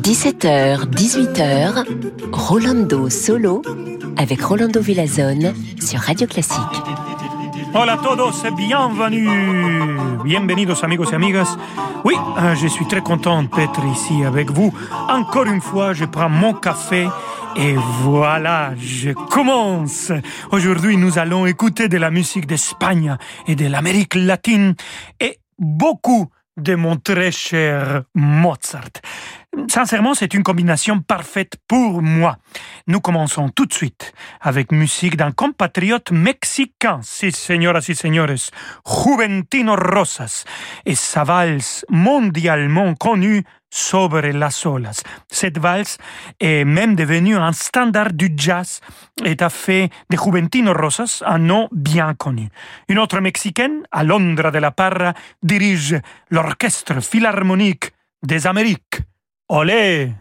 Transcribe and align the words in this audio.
17h, 0.00 0.86
18h, 0.86 1.84
Rolando 2.30 3.10
Solo 3.10 3.62
avec 4.16 4.40
Rolando 4.42 4.80
Villazone 4.80 5.52
sur 5.80 5.98
Radio 5.98 6.28
Classique. 6.28 6.60
Hola 7.74 7.94
a 7.94 7.96
todos 7.96 8.44
et 8.44 8.52
bienvenue. 8.52 9.98
Bienvenidos 10.22 10.84
amigos 10.84 11.10
y 11.10 11.16
amigas. 11.16 11.56
Oui, 12.04 12.14
euh, 12.38 12.54
je 12.54 12.68
suis 12.68 12.86
très 12.86 13.02
content 13.02 13.42
d'être 13.42 13.84
ici 13.84 14.22
avec 14.24 14.52
vous. 14.52 14.72
Encore 15.08 15.46
une 15.46 15.60
fois, 15.60 15.92
je 15.92 16.04
prends 16.04 16.28
mon 16.28 16.54
café 16.54 17.08
et 17.58 17.74
voilà, 18.02 18.74
je 18.78 19.12
commence. 19.12 20.12
Aujourd'hui, 20.52 20.96
nous 20.96 21.18
allons 21.18 21.46
écouter 21.46 21.88
de 21.88 21.96
la 21.96 22.10
musique 22.10 22.46
d'Espagne 22.46 23.16
et 23.46 23.54
de 23.54 23.66
l'Amérique 23.66 24.14
latine 24.14 24.74
et 25.20 25.38
beaucoup 25.58 26.28
de 26.56 26.74
mon 26.74 26.96
très 26.96 27.32
cher 27.32 28.02
Mozart. 28.14 29.00
Sincèrement, 29.68 30.14
c'est 30.14 30.34
une 30.34 30.42
combination 30.42 31.00
parfaite 31.00 31.56
pour 31.66 32.02
moi. 32.02 32.36
Nous 32.86 33.00
commençons 33.00 33.48
tout 33.48 33.66
de 33.66 33.72
suite 33.72 34.12
avec 34.40 34.70
musique 34.70 35.16
d'un 35.16 35.32
compatriote 35.32 36.10
mexicain, 36.12 37.00
si 37.02 37.32
señoras 37.32 37.86
y 37.88 37.94
señores, 37.94 38.50
Juventino 38.86 39.76
Rosas, 39.76 40.44
et 40.84 40.94
sa 40.94 41.24
valse 41.24 41.86
mondialement 41.88 42.94
connue 42.94 43.44
Sobre 43.78 44.32
las 44.32 44.64
olas. 44.64 45.02
Cette 45.30 45.58
valse 45.58 45.98
est 46.40 46.64
même 46.64 46.96
devenue 46.96 47.36
un 47.36 47.52
standard 47.52 48.14
du 48.14 48.32
jazz 48.34 48.80
et 49.22 49.36
a 49.38 49.50
fait 49.50 49.90
de 50.08 50.16
Juventino 50.16 50.72
Rosas 50.72 51.22
un 51.26 51.38
nom 51.38 51.68
bien 51.72 52.14
connu. 52.14 52.48
Une 52.88 52.98
autre 52.98 53.20
mexicaine, 53.20 53.82
Alondra 53.92 54.50
de 54.50 54.60
la 54.60 54.70
Parra, 54.70 55.12
dirige 55.42 56.00
l'orchestre 56.30 57.02
philharmonique 57.02 57.92
des 58.22 58.46
Amériques. 58.46 59.02
Olé! 59.50 60.14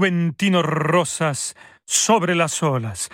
Juventino 0.00 0.62
Rosas 0.62 1.54
sobre 1.84 2.34
las 2.34 2.62
olas. 2.62 3.10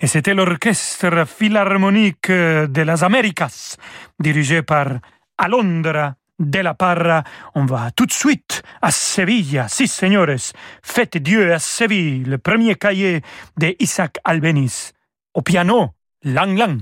Et 0.00 0.06
c'était 0.06 0.32
l'orchestre 0.32 1.26
philharmonique 1.26 2.30
de 2.30 2.82
las 2.82 3.02
Américas, 3.02 3.76
dirigé 4.18 4.62
par 4.62 5.00
Alondra 5.36 6.14
de 6.38 6.60
la 6.60 6.72
Parra. 6.72 7.22
On 7.54 7.66
va 7.66 7.90
tout 7.90 8.06
de 8.06 8.12
suite 8.12 8.62
à 8.80 8.90
Sevilla. 8.90 9.68
Si, 9.68 9.86
señores, 9.86 10.54
faites 10.82 11.18
Dieu 11.18 11.52
à 11.52 11.58
Séville, 11.58 12.24
le 12.24 12.38
premier 12.38 12.76
cahier 12.76 13.20
de 13.58 13.76
Isaac 13.78 14.16
Albeniz. 14.24 14.94
Au 15.34 15.42
piano, 15.42 15.92
Lang 16.22 16.56
Lang. 16.56 16.80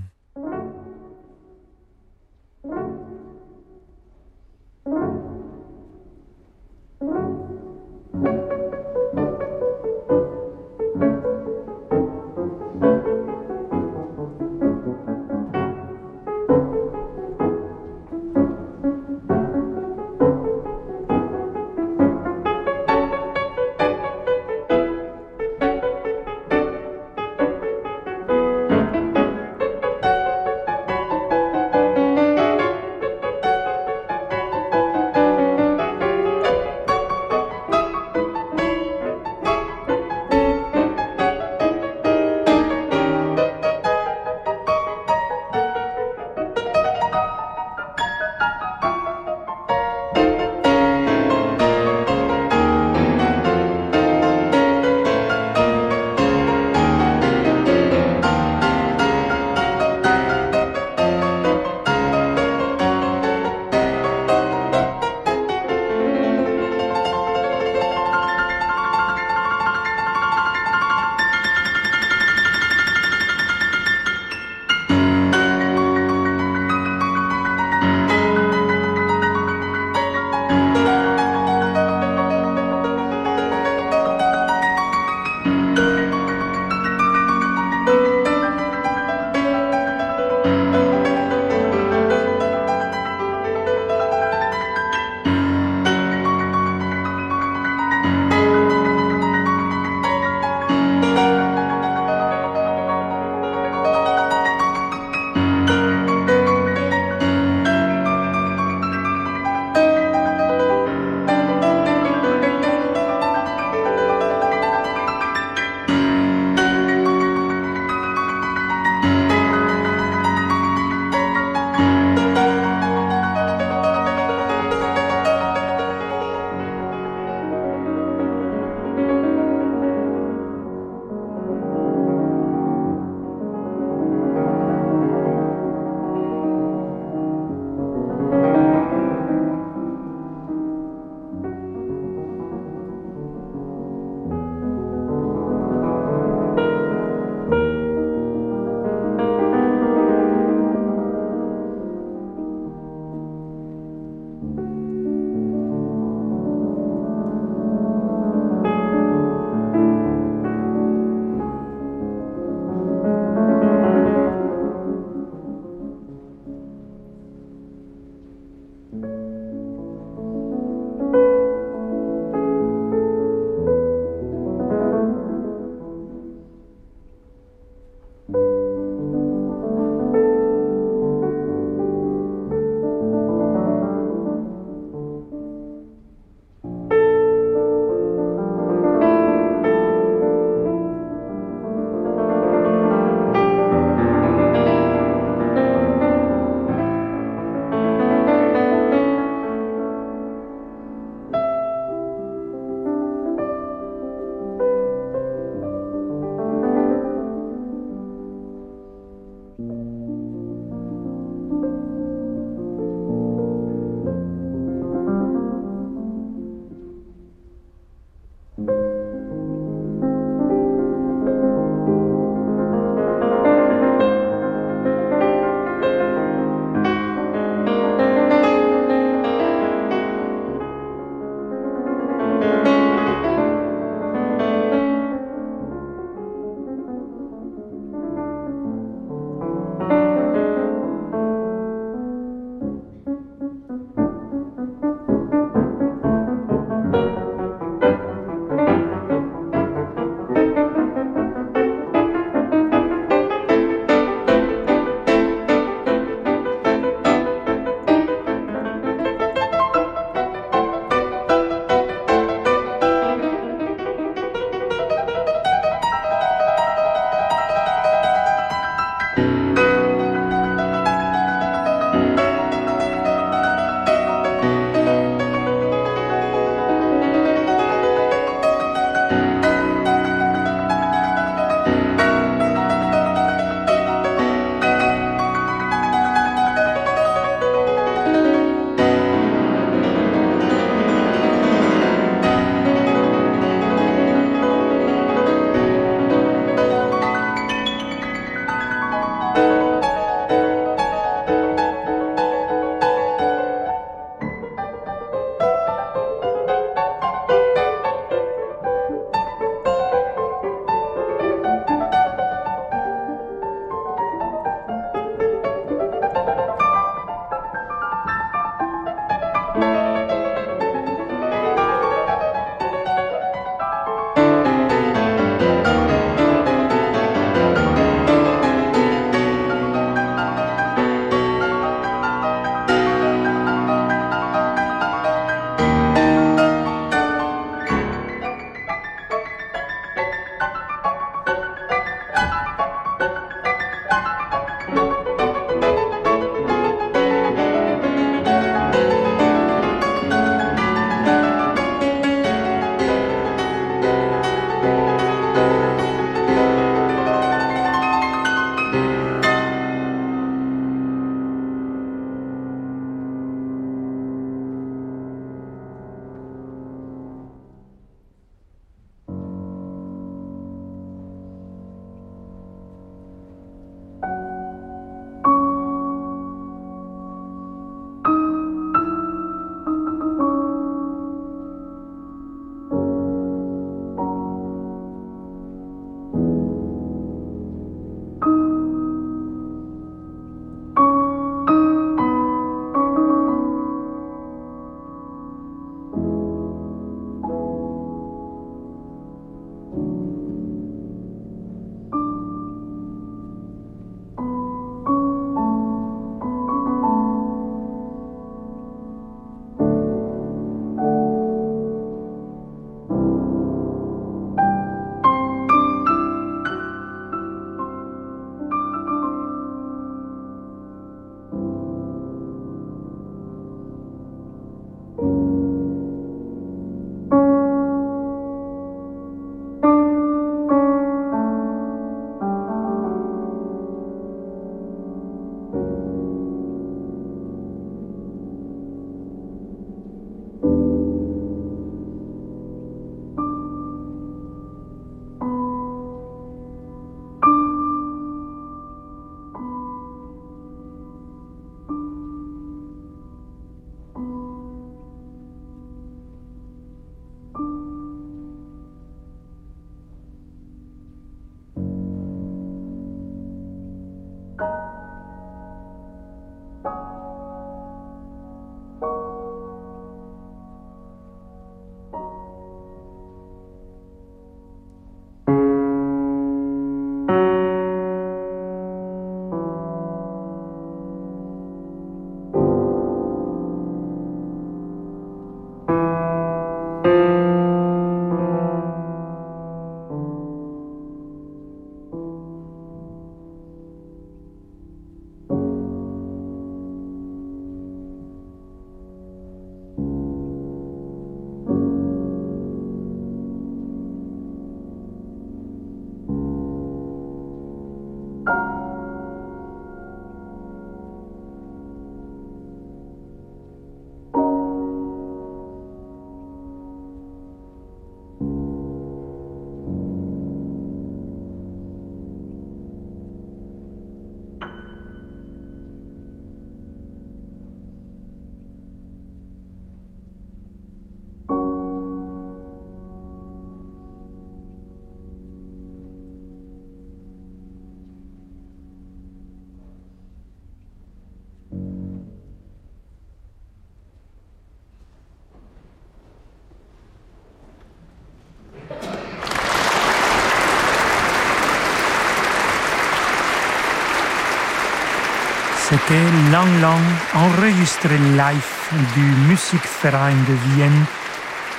C'était 555.74 556.30
Lang 556.30 556.60
Lang, 556.60 556.80
enregistré 557.14 557.98
live 557.98 558.54
du 558.94 559.00
Musikverein 559.28 560.14
de 560.28 560.54
Vienne. 560.54 560.84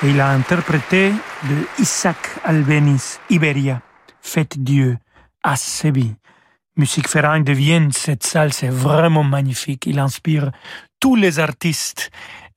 Et 0.03 0.11
il 0.11 0.21
a 0.21 0.29
interprété 0.29 1.11
de 1.49 1.81
Isaac 1.81 2.15
Albeniz, 2.45 3.19
Iberia, 3.29 3.81
Faites 4.21 4.57
Dieu, 4.57 4.97
à 5.43 5.57
Sébi. 5.57 6.15
Musikverein 6.77 7.41
de 7.41 7.51
Vienne, 7.51 7.91
cette 7.91 8.23
salle, 8.23 8.53
c'est 8.53 8.69
vraiment 8.69 9.25
magnifique. 9.25 9.85
Il 9.85 9.99
inspire 9.99 10.51
tous 11.01 11.17
les 11.17 11.39
artistes. 11.39 12.09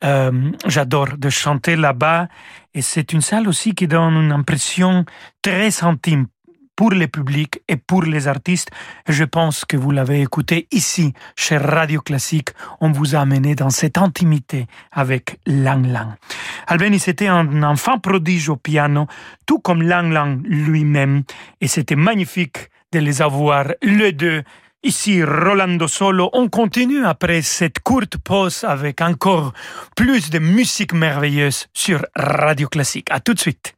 Euh, 0.04 0.52
J'adore 0.64 1.16
de 1.18 1.28
chanter 1.28 1.74
là-bas. 1.74 2.28
Et 2.72 2.82
c'est 2.82 3.12
une 3.12 3.22
salle 3.22 3.48
aussi 3.48 3.74
qui 3.74 3.88
donne 3.88 4.14
une 4.14 4.32
impression 4.32 5.04
très 5.42 5.82
intime 5.82 6.28
pour 6.78 6.90
le 6.90 7.08
public 7.08 7.60
et 7.66 7.74
pour 7.76 8.04
les 8.04 8.28
artistes. 8.28 8.70
Je 9.08 9.24
pense 9.24 9.64
que 9.64 9.76
vous 9.76 9.90
l'avez 9.90 10.22
écouté 10.22 10.68
ici, 10.70 11.12
chez 11.34 11.56
Radio 11.56 12.00
Classique. 12.00 12.50
On 12.80 12.92
vous 12.92 13.16
a 13.16 13.18
amené 13.18 13.56
dans 13.56 13.70
cette 13.70 13.98
intimité 13.98 14.68
avec 14.92 15.40
Lang 15.44 15.84
Lang. 15.84 16.10
Albeni, 16.68 17.00
c'était 17.00 17.26
un 17.26 17.64
enfant 17.64 17.98
prodige 17.98 18.48
au 18.48 18.54
piano, 18.54 19.08
tout 19.44 19.58
comme 19.58 19.82
Lang 19.82 20.12
Lang 20.12 20.40
lui-même. 20.44 21.24
Et 21.60 21.66
c'était 21.66 21.96
magnifique 21.96 22.70
de 22.92 23.00
les 23.00 23.22
avoir, 23.22 23.64
les 23.82 24.12
deux. 24.12 24.44
Ici, 24.84 25.24
Rolando 25.24 25.88
Solo, 25.88 26.30
on 26.32 26.48
continue 26.48 27.04
après 27.04 27.42
cette 27.42 27.80
courte 27.80 28.18
pause 28.18 28.62
avec 28.62 29.00
encore 29.00 29.52
plus 29.96 30.30
de 30.30 30.38
musique 30.38 30.92
merveilleuse 30.92 31.66
sur 31.72 32.06
Radio 32.14 32.68
Classique. 32.68 33.08
À 33.10 33.18
tout 33.18 33.34
de 33.34 33.40
suite. 33.40 33.74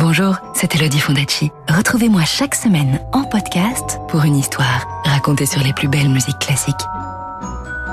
Bonjour, 0.00 0.38
c'est 0.54 0.74
Elodie 0.76 0.98
Fondacci. 0.98 1.52
Retrouvez-moi 1.68 2.24
chaque 2.24 2.54
semaine 2.54 3.02
en 3.12 3.22
podcast 3.22 4.00
pour 4.08 4.24
une 4.24 4.34
histoire 4.34 4.88
racontée 5.04 5.44
sur 5.44 5.62
les 5.62 5.74
plus 5.74 5.88
belles 5.88 6.08
musiques 6.08 6.38
classiques. 6.38 6.74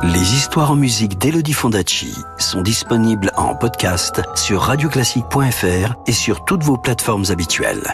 Les 0.03 0.33
histoires 0.33 0.71
en 0.71 0.77
musique 0.77 1.17
d'Elodie 1.17 1.51
Fondacci 1.51 2.15
sont 2.37 2.61
disponibles 2.61 3.29
en 3.35 3.55
podcast 3.55 4.21
sur 4.35 4.61
radioclassique.fr 4.61 5.95
et 6.05 6.13
sur 6.13 6.45
toutes 6.45 6.63
vos 6.63 6.77
plateformes 6.77 7.25
habituelles. 7.29 7.93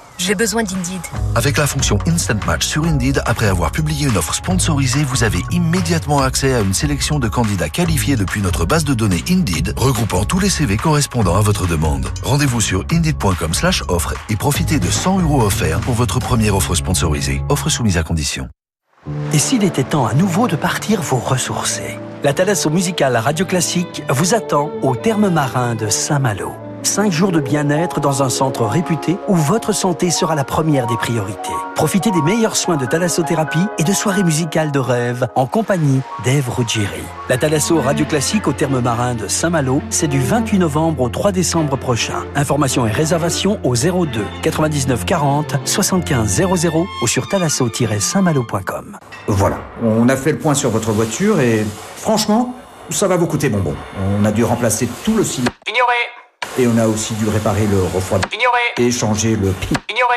J'ai 0.23 0.35
besoin 0.35 0.61
d'Indeed. 0.61 1.01
Avec 1.33 1.57
la 1.57 1.65
fonction 1.65 1.97
Instant 2.05 2.37
Match 2.45 2.67
sur 2.67 2.83
Indeed, 2.83 3.23
après 3.25 3.47
avoir 3.47 3.71
publié 3.71 4.07
une 4.07 4.17
offre 4.17 4.35
sponsorisée, 4.35 5.03
vous 5.03 5.23
avez 5.23 5.39
immédiatement 5.49 6.19
accès 6.19 6.53
à 6.53 6.59
une 6.59 6.75
sélection 6.75 7.17
de 7.17 7.27
candidats 7.27 7.69
qualifiés 7.69 8.15
depuis 8.15 8.39
notre 8.39 8.67
base 8.67 8.83
de 8.83 8.93
données 8.93 9.23
Indeed, 9.27 9.73
regroupant 9.75 10.23
tous 10.23 10.39
les 10.39 10.51
CV 10.51 10.77
correspondant 10.77 11.37
à 11.37 11.41
votre 11.41 11.65
demande. 11.65 12.07
Rendez-vous 12.21 12.61
sur 12.61 12.85
indeed.com 12.91 13.55
slash 13.55 13.81
offre 13.87 14.13
et 14.29 14.35
profitez 14.35 14.77
de 14.77 14.91
100 14.91 15.21
euros 15.21 15.41
offerts 15.41 15.79
pour 15.79 15.95
votre 15.95 16.19
première 16.19 16.55
offre 16.55 16.75
sponsorisée. 16.75 17.41
Offre 17.49 17.69
soumise 17.69 17.97
à 17.97 18.03
condition. 18.03 18.47
Et 19.33 19.39
s'il 19.39 19.63
était 19.63 19.83
temps 19.83 20.05
à 20.05 20.13
nouveau 20.13 20.47
de 20.47 20.55
partir 20.55 21.01
vous 21.01 21.17
ressourcer 21.17 21.97
La 22.23 22.33
Thalasso 22.33 22.69
musicale 22.69 23.17
Radio 23.17 23.47
Classique 23.47 24.03
vous 24.09 24.35
attend 24.35 24.69
au 24.83 24.95
terme 24.95 25.29
marin 25.29 25.73
de 25.73 25.89
Saint-Malo. 25.89 26.53
Cinq 26.83 27.11
jours 27.11 27.31
de 27.31 27.39
bien-être 27.39 27.99
dans 27.99 28.23
un 28.23 28.29
centre 28.29 28.65
réputé 28.65 29.15
où 29.27 29.35
votre 29.35 29.71
santé 29.71 30.09
sera 30.09 30.33
la 30.33 30.43
première 30.43 30.87
des 30.87 30.97
priorités. 30.97 31.53
Profitez 31.75 32.09
des 32.09 32.21
meilleurs 32.23 32.55
soins 32.55 32.75
de 32.75 32.85
thalassothérapie 32.85 33.65
et 33.77 33.83
de 33.83 33.93
soirées 33.93 34.23
musicales 34.23 34.71
de 34.71 34.79
rêve 34.79 35.27
en 35.35 35.45
compagnie 35.45 36.01
d'Ève 36.23 36.49
Ruggieri. 36.49 37.03
La 37.29 37.37
Thalasso 37.37 37.79
Radio 37.79 38.05
Classique 38.05 38.47
au 38.47 38.53
terme 38.53 38.81
marin 38.81 39.13
de 39.13 39.27
Saint-Malo, 39.27 39.81
c'est 39.91 40.07
du 40.07 40.19
28 40.19 40.57
novembre 40.57 41.03
au 41.03 41.09
3 41.09 41.31
décembre 41.31 41.77
prochain. 41.77 42.23
Informations 42.35 42.87
et 42.87 42.91
réservations 42.91 43.59
au 43.63 43.75
02 43.75 44.25
99 44.41 45.05
40 45.05 45.55
75 45.63 46.43
00 46.57 46.87
ou 47.03 47.07
sur 47.07 47.27
thalasso-saintmalo.com. 47.27 48.97
Voilà, 49.27 49.59
on 49.83 50.09
a 50.09 50.15
fait 50.15 50.31
le 50.31 50.39
point 50.39 50.55
sur 50.55 50.71
votre 50.71 50.91
voiture 50.91 51.39
et 51.41 51.63
franchement, 51.95 52.55
ça 52.89 53.07
va 53.07 53.17
vous 53.17 53.27
coûter 53.27 53.49
bonbon. 53.49 53.75
On 54.19 54.25
a 54.25 54.31
dû 54.31 54.43
remplacer 54.43 54.89
tout 55.05 55.15
le 55.15 55.23
cylindre. 55.23 55.51
Ignoré 55.67 56.20
Et 56.59 56.67
on 56.67 56.77
a 56.77 56.87
aussi 56.87 57.13
dû 57.13 57.27
réparer 57.27 57.65
le 57.67 57.81
refroidissement. 57.83 58.39
Ignoré 58.39 58.87
Et 58.87 58.91
changer 58.91 59.35
le 59.35 59.51
pi. 59.51 59.69
Ignoré 59.89 60.15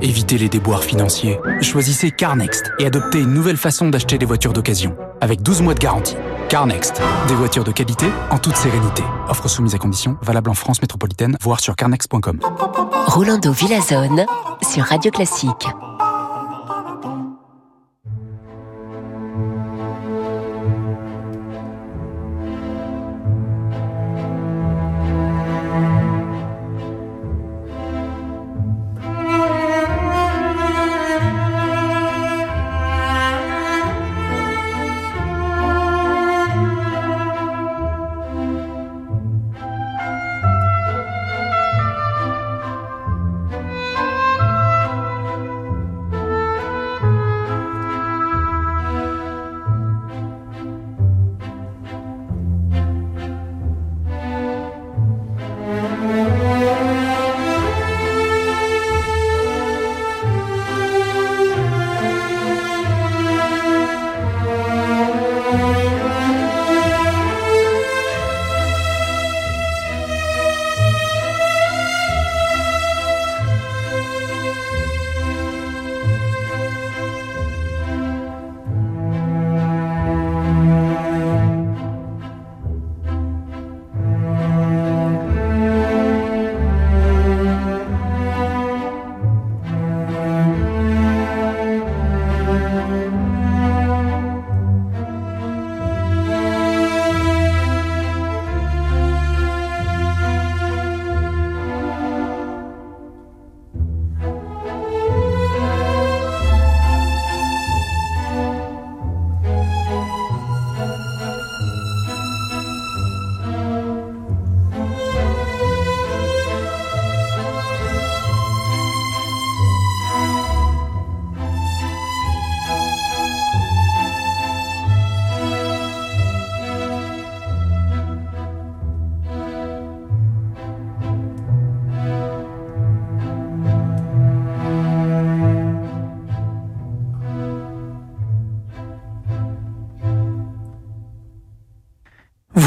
Évitez 0.00 0.36
les 0.36 0.48
déboires 0.48 0.82
financiers. 0.82 1.38
Choisissez 1.60 2.10
CarNext 2.10 2.70
et 2.78 2.86
adoptez 2.86 3.20
une 3.20 3.32
nouvelle 3.32 3.56
façon 3.56 3.88
d'acheter 3.88 4.18
des 4.18 4.26
voitures 4.26 4.52
d'occasion. 4.52 4.96
Avec 5.20 5.42
12 5.42 5.62
mois 5.62 5.74
de 5.74 5.78
garantie. 5.78 6.16
CarNext. 6.48 7.00
Des 7.28 7.34
voitures 7.34 7.64
de 7.64 7.72
qualité 7.72 8.06
en 8.30 8.38
toute 8.38 8.56
sérénité. 8.56 9.02
Offre 9.28 9.48
soumise 9.48 9.74
à 9.74 9.78
condition, 9.78 10.18
valable 10.22 10.50
en 10.50 10.54
France 10.54 10.82
métropolitaine, 10.82 11.36
voire 11.40 11.60
sur 11.60 11.76
carnext.com. 11.76 12.40
Rolando 13.06 13.52
Villazone 13.52 14.26
sur 14.62 14.84
Radio 14.84 15.10
Classique. 15.10 15.68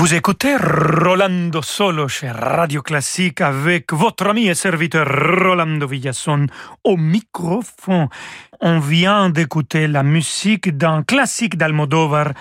Vous 0.06 0.14
écoutez 0.14 0.56
Rolando 0.56 1.64
Solo 1.64 2.08
chez 2.08 2.30
Radio 2.30 2.84
Classique 2.84 3.42
avec 3.42 3.92
votre 3.92 4.28
ami 4.28 4.46
et 4.46 4.54
serviteur 4.54 5.08
Rolando 5.08 5.88
Villasson 5.88 6.46
au 6.84 6.96
microphone. 6.96 8.10
On 8.62 8.78
vient 8.78 9.32
d'écouter 9.32 9.88
la 9.88 10.04
musique 10.04 10.78
d'un 10.78 11.02
classique 11.02 11.58
d'Almodovar, 11.58 12.34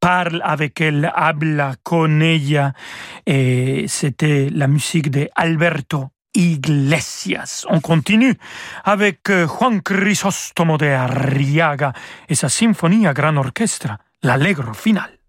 Parle 0.00 0.42
avec 0.44 0.80
elle, 0.80 1.12
habla 1.14 1.76
con 1.84 2.18
ella, 2.18 2.72
et 3.24 3.84
c'était 3.86 4.48
la 4.52 4.66
musique 4.66 5.08
de 5.08 5.28
Alberto 5.36 6.08
Iglesias. 6.34 7.66
On 7.68 7.78
continue 7.78 8.34
avec 8.82 9.30
euh, 9.30 9.46
Juan 9.46 9.80
Crisóstomo 9.80 10.76
de 10.76 10.86
Arriaga 10.86 11.92
et 12.28 12.34
sa 12.34 12.48
symphonie 12.48 13.06
à 13.06 13.14
grand 13.14 13.36
orchestre, 13.36 13.96
l'Allegro 14.24 14.72
final. 14.72 15.21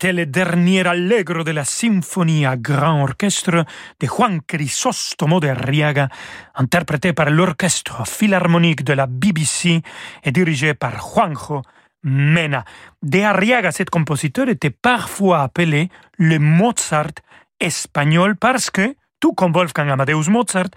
C'était 0.00 0.14
le 0.14 0.24
dernier 0.24 0.86
allegro 0.86 1.44
de 1.44 1.50
la 1.50 1.64
symphonie 1.64 2.46
à 2.46 2.56
grand 2.56 3.02
orchestre 3.02 3.66
de 4.00 4.06
Juan 4.06 4.40
Crisostomo 4.40 5.40
de 5.40 5.48
Arriaga, 5.48 6.08
interprété 6.54 7.12
par 7.12 7.28
l'orchestre 7.28 8.06
philharmonique 8.06 8.82
de 8.82 8.94
la 8.94 9.06
BBC 9.06 9.82
et 10.24 10.32
dirigé 10.32 10.72
par 10.72 10.92
Juanjo 10.92 11.60
Mena. 12.02 12.64
De 13.02 13.20
Arriaga, 13.20 13.72
cet 13.72 13.90
compositeur 13.90 14.48
était 14.48 14.70
parfois 14.70 15.42
appelé 15.42 15.90
le 16.16 16.38
Mozart 16.38 17.20
espagnol 17.60 18.36
parce 18.36 18.70
que, 18.70 18.96
tout 19.20 19.34
comme 19.34 19.52
Wolfgang 19.52 19.90
Amadeus 19.90 20.30
Mozart, 20.30 20.70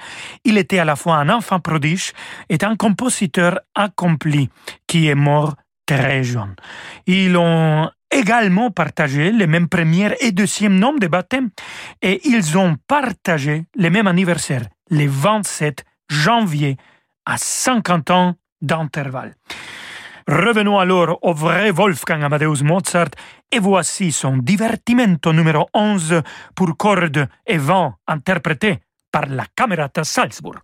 il 0.43 0.57
était 0.57 0.79
à 0.79 0.85
la 0.85 0.97
fois 0.97 1.15
un 1.15 1.29
enfant 1.29 1.61
prodige 1.61 2.11
et 2.49 2.57
un 2.61 2.75
compositeur 2.75 3.61
accompli 3.73 4.49
qui 4.85 5.07
est 5.07 5.15
mort 5.15 5.55
très 5.85 6.25
jeune. 6.25 6.55
Ils 7.07 7.37
ont 7.37 7.89
également 8.13 8.71
partagé 8.71 9.31
les 9.31 9.47
mêmes 9.47 9.67
premières 9.67 10.15
et 10.21 10.31
deuxième 10.31 10.77
noms 10.77 10.95
de 10.95 11.07
baptême 11.07 11.49
et 12.01 12.21
ils 12.27 12.57
ont 12.57 12.77
partagé 12.87 13.65
les 13.75 13.89
mêmes 13.89 14.07
anniversaires, 14.07 14.67
le 14.89 15.07
27 15.07 15.83
janvier, 16.09 16.77
à 17.25 17.37
50 17.37 18.11
ans 18.11 18.35
d'intervalle. 18.61 19.35
Revenons 20.27 20.79
alors 20.79 21.19
au 21.21 21.33
vrai 21.33 21.71
Wolfgang 21.71 22.23
Amadeus 22.23 22.63
Mozart 22.63 23.11
et 23.51 23.59
voici 23.59 24.11
son 24.11 24.37
divertimento 24.37 25.33
numéro 25.33 25.67
11 25.73 26.21
pour 26.55 26.77
cordes 26.77 27.27
et 27.45 27.57
vent 27.57 27.95
interprété 28.07 28.79
par 29.11 29.25
la 29.27 29.45
Camerata 29.55 30.03
Salzburg. 30.03 30.63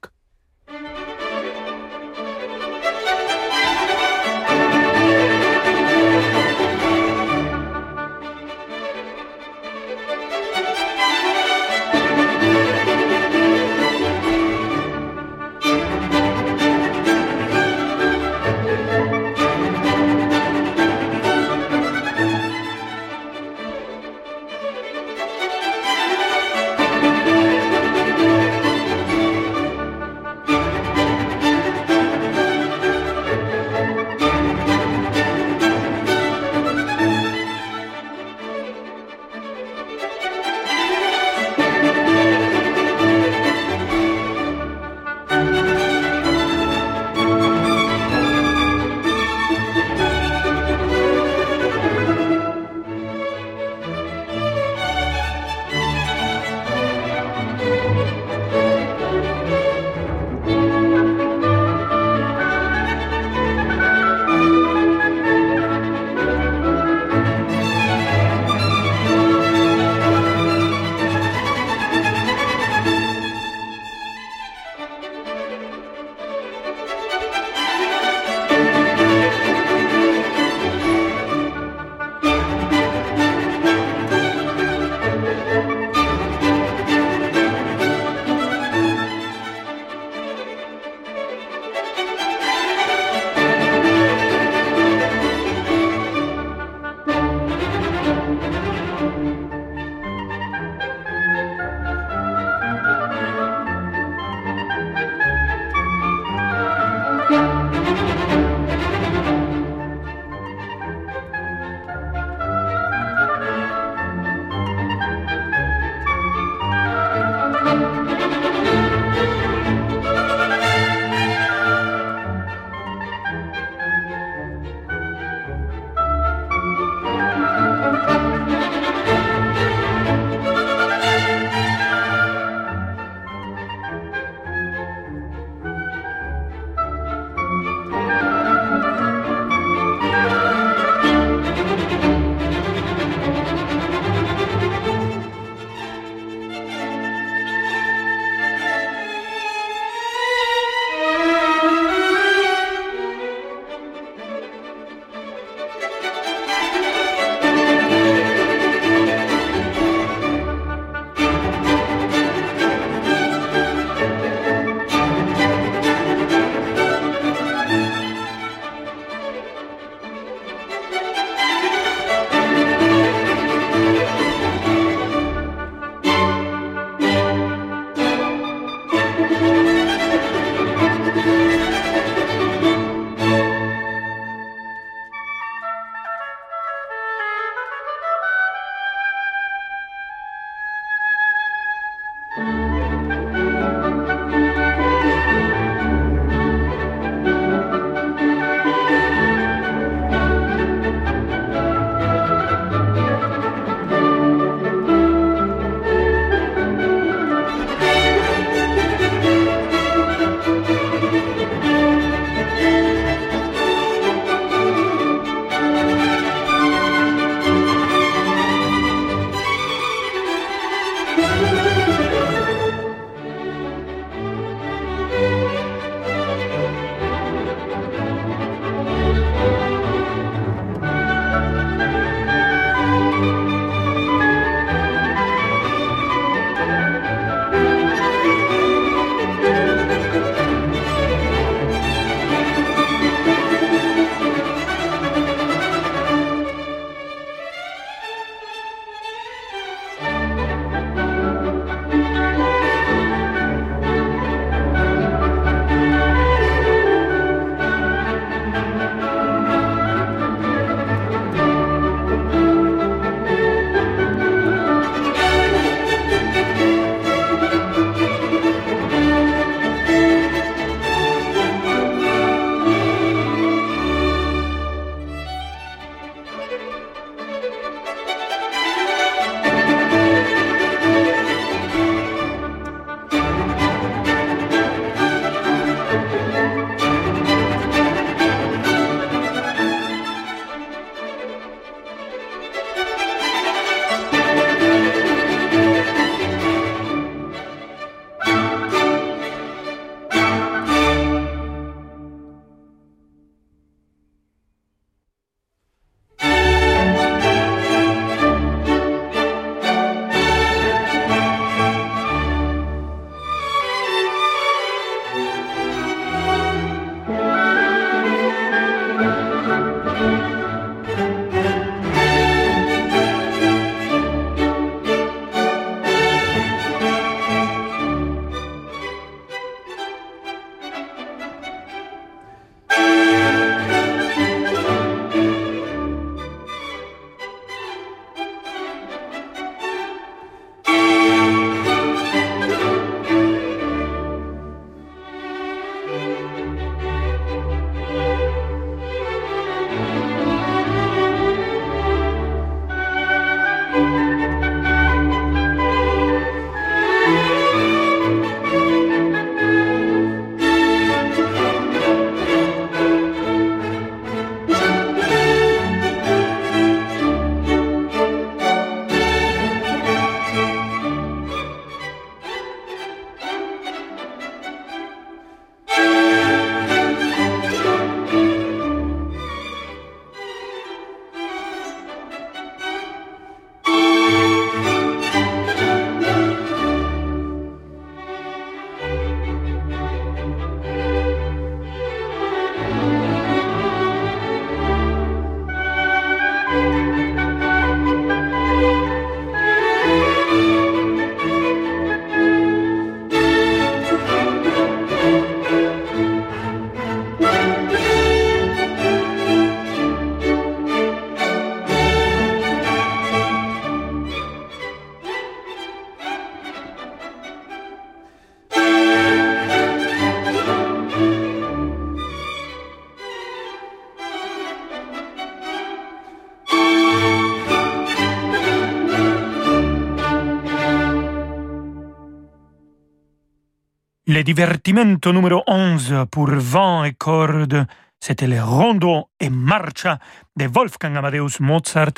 Le 434.20 434.24
divertimento 434.24 435.13
numéro 435.13 435.44
11 435.48 436.08
pour 436.12 436.30
vent 436.30 436.84
et 436.84 436.92
cordes, 436.92 437.65
c'était 438.02 438.28
le 438.28 438.44
rondo 438.44 439.08
et 439.17 439.30
marcha 439.30 439.98
de 440.36 440.46
Wolfgang 440.46 440.98
Amadeus 440.98 441.40
Mozart, 441.40 441.94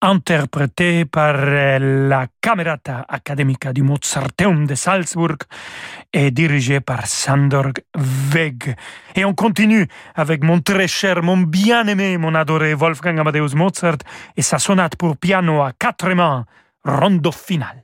interprété 0.00 1.04
par 1.04 1.34
euh, 1.36 2.08
la 2.08 2.28
Camerata 2.40 3.04
Academica 3.08 3.72
du 3.72 3.82
Mozarteum 3.82 4.68
de 4.68 4.76
Salzburg 4.76 5.38
et 6.12 6.30
dirigé 6.30 6.78
par 6.78 7.08
Sandor 7.08 7.72
Weg. 8.32 8.76
Et 9.16 9.24
on 9.24 9.34
continue 9.34 9.88
avec 10.14 10.44
mon 10.44 10.60
très 10.60 10.86
cher, 10.86 11.24
mon 11.24 11.38
bien-aimé, 11.38 12.18
mon 12.18 12.36
adoré 12.36 12.74
Wolfgang 12.74 13.18
Amadeus 13.18 13.56
Mozart 13.56 13.98
et 14.36 14.42
sa 14.42 14.60
sonate 14.60 14.94
pour 14.94 15.16
piano 15.16 15.60
à 15.60 15.72
quatre 15.72 16.14
mains, 16.14 16.46
rondo 16.84 17.32
final. 17.32 17.82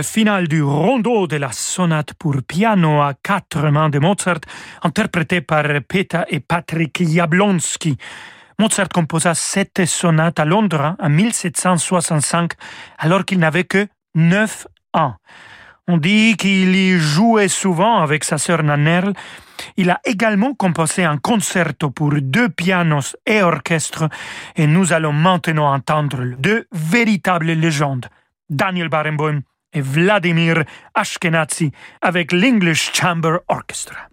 Le 0.00 0.04
final 0.04 0.48
du 0.48 0.62
rondo 0.62 1.26
de 1.26 1.36
la 1.36 1.52
sonate 1.52 2.14
pour 2.14 2.36
piano 2.42 3.02
à 3.02 3.12
quatre 3.12 3.68
mains 3.68 3.90
de 3.90 3.98
Mozart, 3.98 4.40
interprété 4.82 5.42
par 5.42 5.64
Peter 5.86 6.22
et 6.28 6.40
Patrick 6.40 7.06
Jablonski. 7.06 7.98
Mozart 8.58 8.88
composa 8.88 9.34
cette 9.34 9.84
sonate 9.84 10.40
à 10.40 10.46
Londres 10.46 10.96
en 10.98 11.10
1765, 11.10 12.52
alors 12.96 13.26
qu'il 13.26 13.40
n'avait 13.40 13.64
que 13.64 13.88
neuf 14.14 14.66
ans. 14.94 15.16
On 15.86 15.98
dit 15.98 16.34
qu'il 16.38 16.74
y 16.74 16.98
jouait 16.98 17.48
souvent 17.48 17.98
avec 17.98 18.24
sa 18.24 18.38
sœur 18.38 18.62
Nannerl. 18.62 19.12
Il 19.76 19.90
a 19.90 20.00
également 20.06 20.54
composé 20.54 21.04
un 21.04 21.18
concerto 21.18 21.90
pour 21.90 22.14
deux 22.22 22.48
pianos 22.48 23.18
et 23.26 23.42
orchestre, 23.42 24.08
et 24.56 24.66
nous 24.66 24.94
allons 24.94 25.12
maintenant 25.12 25.70
entendre 25.74 26.24
deux 26.38 26.66
véritables 26.72 27.52
légendes. 27.52 28.06
Daniel 28.48 28.88
Barenboim 28.88 29.42
et 29.72 29.80
Vladimir 29.80 30.64
Ashkenazi 30.94 31.72
avec 32.00 32.32
l'English 32.32 32.92
Chamber 32.92 33.38
Orchestra. 33.48 34.10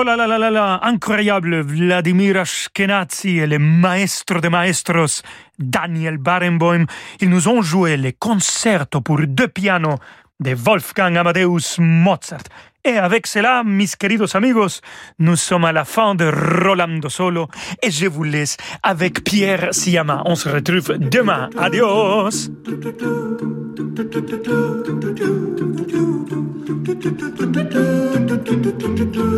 Oh 0.00 0.02
là 0.02 0.16
là 0.16 0.26
là 0.26 0.50
là 0.50 0.80
incroyable, 0.82 1.60
Vladimir 1.60 2.38
Ashkenazi 2.38 3.40
et 3.40 3.46
le 3.46 3.58
maestro 3.58 4.40
de 4.40 4.48
maestros, 4.48 5.22
Daniel 5.58 6.16
Barenboim, 6.16 6.86
ils 7.20 7.28
nous 7.28 7.48
ont 7.48 7.60
joué 7.60 7.98
les 7.98 8.14
concertos 8.14 9.02
pour 9.02 9.18
deux 9.26 9.48
pianos 9.48 9.98
de 10.40 10.54
Wolfgang 10.54 11.18
Amadeus 11.18 11.76
Mozart. 11.78 12.44
Et 12.82 12.96
avec 12.96 13.26
cela, 13.26 13.62
mis 13.62 13.90
queridos 13.90 14.34
amigos, 14.34 14.80
nous 15.18 15.36
sommes 15.36 15.66
à 15.66 15.72
la 15.72 15.84
fin 15.84 16.14
de 16.14 16.32
Rolando 16.64 17.10
Solo 17.10 17.48
et 17.82 17.90
je 17.90 18.06
vous 18.06 18.24
laisse 18.24 18.56
avec 18.82 19.22
Pierre 19.22 19.68
Siama. 19.72 20.22
On 20.24 20.34
se 20.34 20.48
retrouve 20.48 20.96
demain. 20.96 21.50
Adios! 21.58 22.48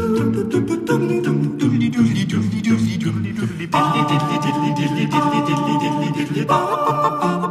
Bop. 6.46 7.41